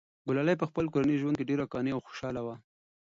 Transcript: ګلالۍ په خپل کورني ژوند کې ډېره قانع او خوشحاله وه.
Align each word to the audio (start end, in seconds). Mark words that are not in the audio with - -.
ګلالۍ 0.27 0.55
په 0.59 0.65
خپل 0.69 0.85
کورني 0.93 1.15
ژوند 1.21 1.35
کې 1.37 1.47
ډېره 1.49 1.65
قانع 1.73 1.91
او 1.95 2.01
خوشحاله 2.07 2.41
وه. 2.45 2.55